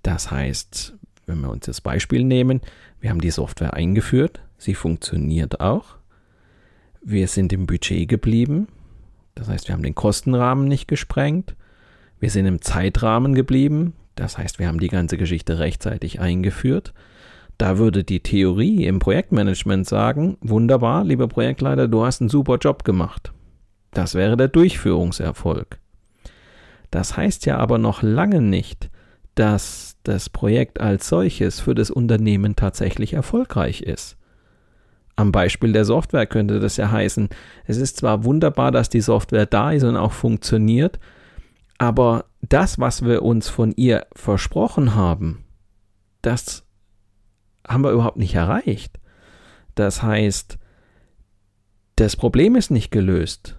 [0.02, 0.96] Das heißt,
[1.28, 2.62] wenn wir uns das Beispiel nehmen,
[3.00, 5.98] wir haben die Software eingeführt, sie funktioniert auch,
[7.02, 8.68] wir sind im Budget geblieben,
[9.34, 11.56] das heißt, wir haben den Kostenrahmen nicht gesprengt,
[12.20, 16.94] wir sind im Zeitrahmen geblieben, das heißt, wir haben die ganze Geschichte rechtzeitig eingeführt.
[17.58, 22.84] Da würde die Theorie im Projektmanagement sagen, wunderbar, lieber Projektleiter, du hast einen super Job
[22.84, 23.32] gemacht.
[23.92, 25.80] Das wäre der Durchführungserfolg.
[26.92, 28.90] Das heißt ja aber noch lange nicht,
[29.36, 34.18] dass das Projekt als solches für das Unternehmen tatsächlich erfolgreich ist.
[35.20, 37.28] Am Beispiel der Software könnte das ja heißen,
[37.66, 40.98] es ist zwar wunderbar, dass die Software da ist und auch funktioniert,
[41.78, 45.44] aber das, was wir uns von ihr versprochen haben,
[46.22, 46.66] das
[47.68, 48.98] haben wir überhaupt nicht erreicht.
[49.76, 50.58] Das heißt,
[51.98, 53.58] das Problem ist nicht gelöst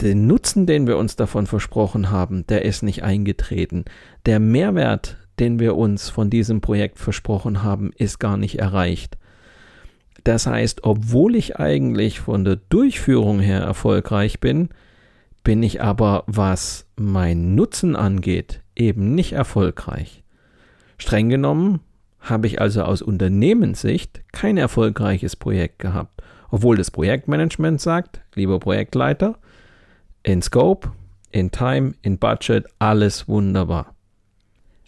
[0.00, 3.84] den Nutzen, den wir uns davon versprochen haben, der ist nicht eingetreten.
[4.26, 9.16] Der Mehrwert, den wir uns von diesem Projekt versprochen haben, ist gar nicht erreicht.
[10.28, 14.68] Das heißt, obwohl ich eigentlich von der Durchführung her erfolgreich bin,
[15.42, 20.22] bin ich aber, was mein Nutzen angeht, eben nicht erfolgreich.
[20.98, 21.80] Streng genommen
[22.20, 29.38] habe ich also aus Unternehmenssicht kein erfolgreiches Projekt gehabt, obwohl das Projektmanagement sagt, lieber Projektleiter,
[30.24, 30.92] in Scope,
[31.30, 33.94] in Time, in Budget, alles wunderbar.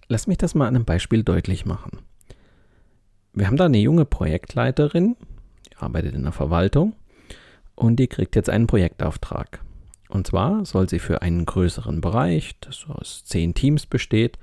[0.07, 2.01] Lass mich das mal an einem Beispiel deutlich machen.
[3.33, 5.17] Wir haben da eine junge Projektleiterin,
[5.83, 6.95] arbeitet in der Verwaltung
[7.75, 9.61] und die kriegt jetzt einen Projektauftrag.
[10.09, 14.39] Und zwar soll sie für einen größeren Bereich, das aus zehn Teams besteht,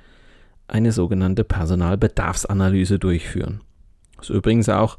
[0.67, 3.61] eine sogenannte Personalbedarfsanalyse durchführen.
[4.17, 4.97] Das ist übrigens auch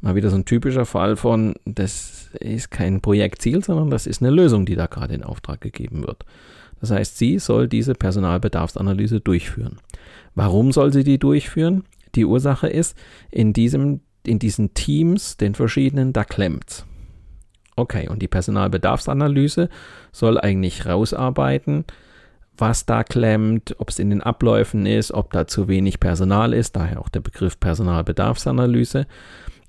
[0.00, 4.30] mal wieder so ein typischer Fall von, das ist kein Projektziel, sondern das ist eine
[4.30, 6.24] Lösung, die da gerade in Auftrag gegeben wird.
[6.80, 9.78] Das heißt, sie soll diese Personalbedarfsanalyse durchführen.
[10.34, 11.84] Warum soll sie die durchführen?
[12.14, 12.96] Die Ursache ist,
[13.30, 16.86] in, diesem, in diesen Teams, den verschiedenen, da klemmt's.
[17.76, 19.68] Okay, und die Personalbedarfsanalyse
[20.12, 21.84] soll eigentlich rausarbeiten,
[22.56, 26.74] was da klemmt, ob es in den Abläufen ist, ob da zu wenig Personal ist,
[26.74, 29.06] daher auch der Begriff Personalbedarfsanalyse.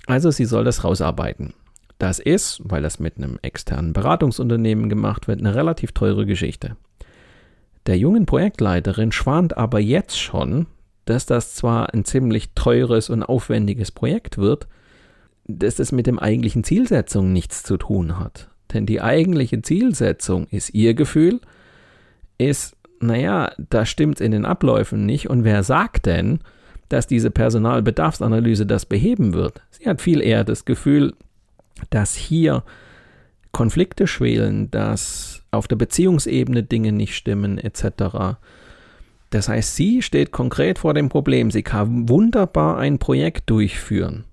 [0.07, 1.53] Also sie soll das rausarbeiten.
[1.99, 6.77] Das ist, weil das mit einem externen Beratungsunternehmen gemacht wird, eine relativ teure Geschichte.
[7.85, 10.65] Der jungen Projektleiterin schwant aber jetzt schon,
[11.09, 14.67] dass das zwar ein ziemlich teures und aufwendiges Projekt wird,
[15.45, 18.49] dass das mit dem eigentlichen Zielsetzung nichts zu tun hat.
[18.73, 21.41] Denn die eigentliche Zielsetzung ist ihr Gefühl,
[22.37, 26.41] ist, naja, da stimmt in den Abläufen nicht und wer sagt denn,
[26.89, 29.61] dass diese Personalbedarfsanalyse das beheben wird.
[29.71, 31.13] Sie hat viel eher das Gefühl,
[31.89, 32.63] dass hier
[33.51, 38.37] Konflikte schwelen, dass auf der Beziehungsebene Dinge nicht stimmen etc.
[39.29, 44.25] Das heißt, sie steht konkret vor dem Problem, sie kann wunderbar ein Projekt durchführen.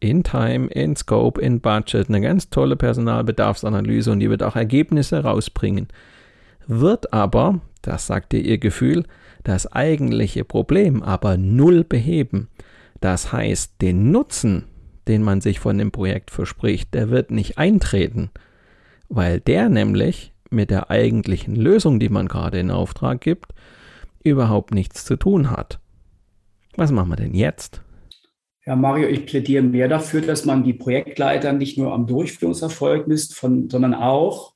[0.00, 5.22] In Time, in Scope, in Budget, eine ganz tolle Personalbedarfsanalyse und die wird auch Ergebnisse
[5.22, 5.88] rausbringen.
[6.66, 9.04] Wird aber, das sagt ihr ihr Gefühl,
[9.44, 12.48] das eigentliche Problem aber null beheben.
[13.00, 14.64] Das heißt, den Nutzen,
[15.06, 18.30] den man sich von dem Projekt verspricht, der wird nicht eintreten,
[19.08, 23.52] weil der nämlich mit der eigentlichen Lösung, die man gerade in Auftrag gibt,
[24.22, 25.80] überhaupt nichts zu tun hat.
[26.76, 27.82] Was machen wir denn jetzt?
[28.66, 33.34] Ja, Mario, ich plädiere mehr dafür, dass man die Projektleiter nicht nur am Durchführungserfolg misst,
[33.34, 34.54] von, sondern auch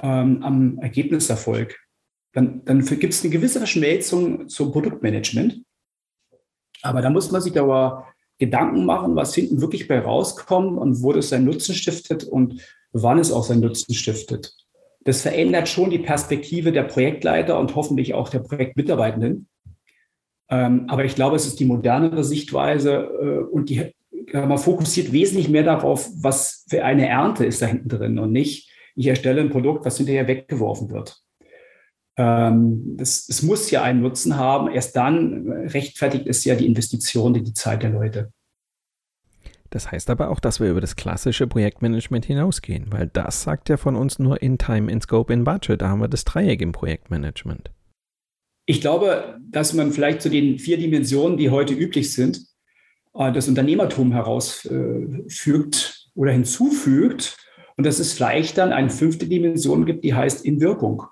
[0.00, 1.78] ähm, am Ergebniserfolg.
[2.32, 5.62] Dann, dann gibt es eine gewisse Verschmelzung zum Produktmanagement.
[6.82, 8.06] Aber da muss man sich aber
[8.38, 12.60] Gedanken machen, was hinten wirklich bei rauskommt und wo das seinen Nutzen stiftet und
[12.92, 14.54] wann es auch seinen Nutzen stiftet.
[15.10, 19.48] Das verändert schon die Perspektive der Projektleiter und hoffentlich auch der Projektmitarbeitenden.
[20.48, 23.92] Ähm, aber ich glaube, es ist die modernere Sichtweise äh, und die
[24.32, 28.70] man fokussiert wesentlich mehr darauf, was für eine Ernte ist da hinten drin und nicht,
[28.94, 31.20] ich erstelle ein Produkt, was hinterher weggeworfen wird.
[32.16, 34.70] Ähm, es muss ja einen Nutzen haben.
[34.70, 38.30] Erst dann rechtfertigt es ja die Investition in die Zeit der Leute.
[39.70, 43.76] Das heißt aber auch, dass wir über das klassische Projektmanagement hinausgehen, weil das sagt ja
[43.76, 45.80] von uns nur in Time, in Scope, in Budget.
[45.80, 47.70] Da haben wir das Dreieck im Projektmanagement.
[48.66, 52.40] Ich glaube, dass man vielleicht zu den vier Dimensionen, die heute üblich sind,
[53.14, 57.36] äh, das Unternehmertum herausfügt oder hinzufügt
[57.76, 61.04] und dass es vielleicht dann eine fünfte Dimension gibt, die heißt in Wirkung.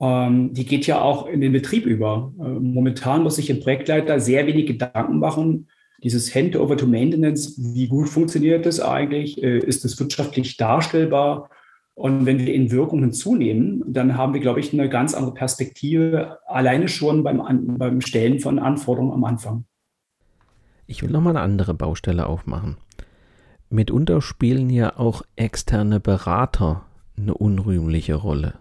[0.00, 2.32] Ähm, die geht ja auch in den Betrieb über.
[2.38, 5.68] Äh, momentan muss sich ein Projektleiter sehr wenig Gedanken machen,
[6.06, 9.42] dieses Handover to Maintenance, wie gut funktioniert das eigentlich?
[9.42, 11.50] Äh, ist das wirtschaftlich darstellbar?
[11.94, 16.38] Und wenn wir in Wirkung hinzunehmen, dann haben wir, glaube ich, eine ganz andere Perspektive,
[16.46, 17.42] alleine schon beim,
[17.76, 19.64] beim Stellen von Anforderungen am Anfang.
[20.86, 22.76] Ich will nochmal eine andere Baustelle aufmachen.
[23.68, 26.84] Mitunter spielen ja auch externe Berater
[27.16, 28.54] eine unrühmliche Rolle.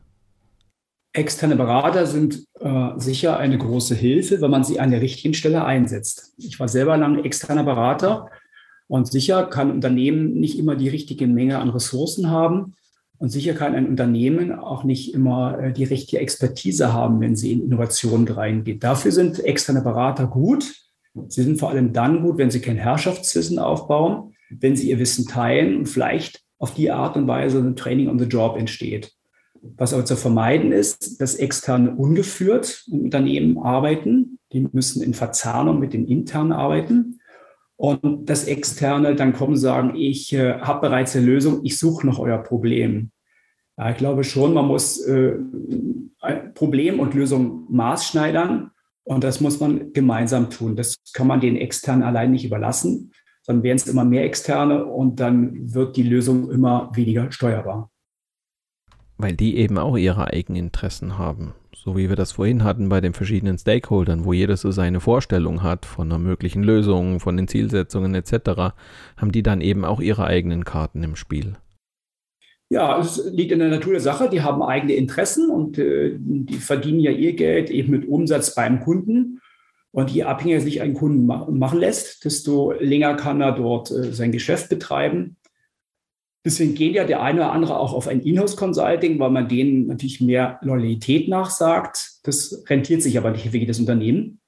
[1.15, 5.63] Externe Berater sind äh, sicher eine große Hilfe, wenn man sie an der richtigen Stelle
[5.63, 6.33] einsetzt.
[6.37, 8.29] Ich war selber lange externer Berater
[8.87, 12.73] und sicher kann Unternehmen nicht immer die richtige Menge an Ressourcen haben.
[13.17, 17.53] Und sicher kann ein Unternehmen auch nicht immer äh, die richtige Expertise haben, wenn sie
[17.53, 18.83] in Innovationen reingeht.
[18.83, 20.73] Dafür sind externe Berater gut.
[21.29, 25.27] Sie sind vor allem dann gut, wenn sie kein Herrschaftswissen aufbauen, wenn sie ihr Wissen
[25.27, 29.13] teilen und vielleicht auf die Art und Weise ein Training on the Job entsteht.
[29.77, 34.39] Was aber zu vermeiden ist, dass externe ungeführt im Unternehmen arbeiten.
[34.53, 37.19] Die müssen in Verzahnung mit den internen arbeiten.
[37.77, 42.07] Und das Externe dann kommen und sagen, ich äh, habe bereits eine Lösung, ich suche
[42.07, 43.11] noch euer Problem.
[43.77, 45.35] Ja, ich glaube schon, man muss äh,
[46.53, 48.71] Problem und Lösung maßschneidern
[49.03, 50.75] und das muss man gemeinsam tun.
[50.75, 53.11] Das kann man den Externen allein nicht überlassen,
[53.43, 57.91] sondern werden es immer mehr Externe und dann wird die Lösung immer weniger steuerbar.
[59.17, 61.53] Weil die eben auch ihre eigenen Interessen haben.
[61.73, 65.61] So wie wir das vorhin hatten bei den verschiedenen Stakeholdern, wo jeder so seine Vorstellung
[65.61, 68.73] hat von einer möglichen Lösung, von den Zielsetzungen etc.,
[69.17, 71.57] haben die dann eben auch ihre eigenen Karten im Spiel.
[72.69, 74.29] Ja, es liegt in der Natur der Sache.
[74.29, 78.79] Die haben eigene Interessen und äh, die verdienen ja ihr Geld eben mit Umsatz beim
[78.79, 79.41] Kunden.
[79.91, 84.31] Und je abhängiger sich ein Kunden machen lässt, desto länger kann er dort äh, sein
[84.31, 85.37] Geschäft betreiben.
[86.45, 90.21] Deswegen geht ja der eine oder andere auch auf ein Inhouse-Consulting, weil man denen natürlich
[90.21, 92.19] mehr Loyalität nachsagt.
[92.21, 94.39] Das rentiert sich aber nicht für jedes Unternehmen,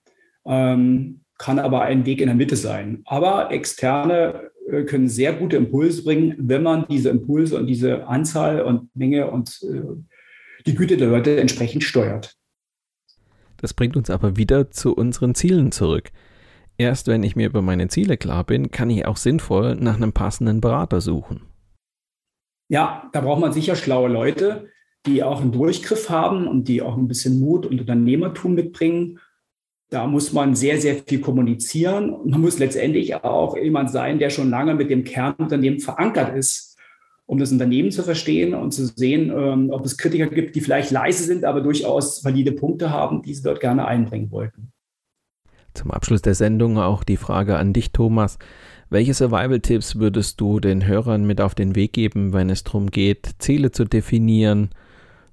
[0.46, 3.02] ähm, kann aber ein Weg in der Mitte sein.
[3.06, 8.62] Aber externe äh, können sehr gute Impulse bringen, wenn man diese Impulse und diese Anzahl
[8.62, 9.82] und Menge und äh,
[10.68, 12.36] die Güte der Leute entsprechend steuert.
[13.58, 16.12] Das bringt uns aber wieder zu unseren Zielen zurück.
[16.78, 20.14] Erst wenn ich mir über meine Ziele klar bin, kann ich auch sinnvoll nach einem
[20.14, 21.47] passenden Berater suchen.
[22.70, 24.68] Ja, da braucht man sicher schlaue Leute,
[25.06, 29.20] die auch einen Durchgriff haben und die auch ein bisschen Mut und Unternehmertum mitbringen.
[29.90, 32.10] Da muss man sehr, sehr viel kommunizieren.
[32.10, 36.78] Und man muss letztendlich auch jemand sein, der schon lange mit dem Kernunternehmen verankert ist,
[37.26, 40.92] um das Unternehmen zu verstehen und zu sehen, ähm, ob es Kritiker gibt, die vielleicht
[40.92, 44.74] leise sind, aber durchaus valide Punkte haben, die sie dort gerne einbringen wollten.
[45.74, 48.40] Zum Abschluss der Sendung auch die Frage an dich, Thomas.
[48.90, 53.32] Welche Survival-Tipps würdest du den Hörern mit auf den Weg geben, wenn es darum geht,
[53.40, 54.70] Ziele zu definieren,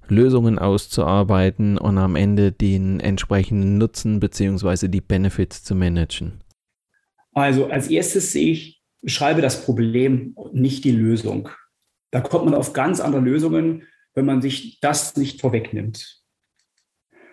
[0.09, 4.89] Lösungen auszuarbeiten und am Ende den entsprechenden Nutzen bzw.
[4.89, 6.43] die Benefits zu managen?
[7.31, 11.47] Also als erstes sehe ich, schreibe das Problem nicht die Lösung.
[12.11, 13.83] Da kommt man auf ganz andere Lösungen,
[14.13, 16.21] wenn man sich das nicht vorwegnimmt.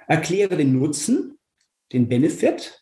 [0.06, 1.38] Erkläre den Nutzen,
[1.92, 2.81] den Benefit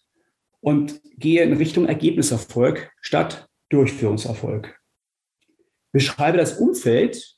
[0.61, 4.79] und gehe in Richtung Ergebniserfolg statt Durchführungserfolg.
[5.93, 7.37] Beschreibe das Umfeld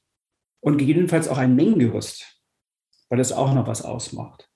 [0.61, 2.41] und gegebenenfalls auch ein Mengengerüst,
[3.09, 4.49] weil das auch noch was ausmacht.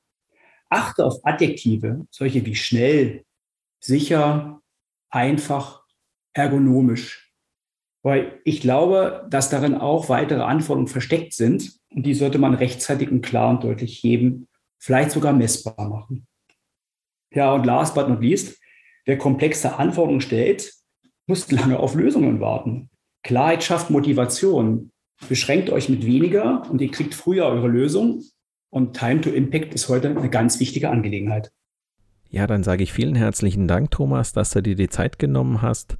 [0.68, 3.24] Achte auf Adjektive, solche wie schnell,
[3.80, 4.60] sicher,
[5.10, 5.84] einfach,
[6.32, 7.32] ergonomisch.
[8.02, 13.10] Weil ich glaube, dass darin auch weitere Anforderungen versteckt sind und die sollte man rechtzeitig
[13.10, 14.48] und klar und deutlich heben,
[14.78, 16.26] vielleicht sogar messbar machen.
[17.32, 18.58] Ja, und last but not least,
[19.04, 20.72] wer komplexe Anforderungen stellt,
[21.26, 22.90] muss lange auf Lösungen warten.
[23.22, 24.92] Klarheit schafft Motivation.
[25.28, 28.22] Beschränkt euch mit weniger und ihr kriegt früher eure Lösung.
[28.70, 31.50] Und Time to Impact ist heute eine ganz wichtige Angelegenheit.
[32.28, 35.96] Ja, dann sage ich vielen herzlichen Dank, Thomas, dass du dir die Zeit genommen hast,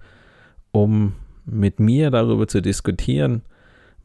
[0.73, 1.15] um
[1.47, 3.43] mit mir darüber zu diskutieren,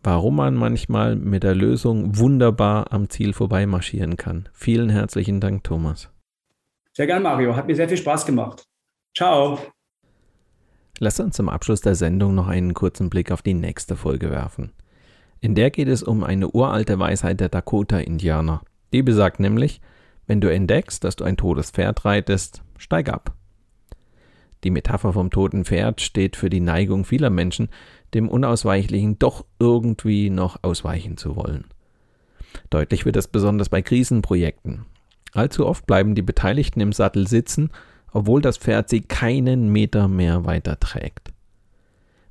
[0.04, 4.48] warum man manchmal mit der Lösung wunderbar am Ziel vorbei marschieren kann.
[4.54, 6.10] Vielen herzlichen Dank, Thomas.
[6.94, 7.56] Sehr gern, Mario.
[7.56, 8.66] Hat mir sehr viel Spaß gemacht.
[9.16, 9.60] Ciao.
[11.00, 14.72] Lass uns zum Abschluss der Sendung noch einen kurzen Blick auf die nächste Folge werfen.
[15.40, 18.62] In der geht es um eine uralte Weisheit der Dakota-Indianer.
[18.94, 19.82] Die besagt nämlich,
[20.28, 23.34] wenn du entdeckst, dass du ein totes Pferd reitest, steig ab.
[24.64, 27.70] Die Metapher vom toten Pferd steht für die Neigung vieler Menschen,
[28.14, 31.66] dem Unausweichlichen doch irgendwie noch ausweichen zu wollen.
[32.70, 34.86] Deutlich wird das besonders bei Krisenprojekten.
[35.34, 37.72] Allzu oft bleiben die Beteiligten im Sattel sitzen
[38.12, 41.32] obwohl das Pferd sie keinen Meter mehr weiter trägt.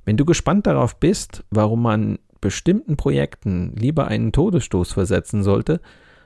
[0.05, 5.79] Wenn du gespannt darauf bist, warum man bestimmten Projekten lieber einen Todesstoß versetzen sollte,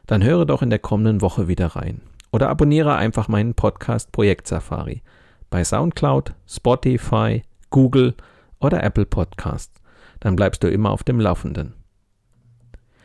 [0.08, 2.02] dann höre doch in der kommenden Woche wieder rein.
[2.32, 5.02] Oder abonniere einfach meinen Podcast Projekt Safari
[5.50, 8.14] bei SoundCloud, Spotify, Google
[8.60, 9.82] oder Apple Podcasts.
[10.20, 11.74] Dann bleibst du immer auf dem Laufenden.